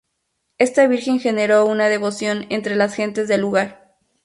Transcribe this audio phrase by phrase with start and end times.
[0.57, 3.95] Esta Virgen generó una devoción entre las gentes del lugar.